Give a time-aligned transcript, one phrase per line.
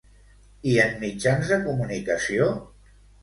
[0.69, 2.49] I en mitjans de comunicació?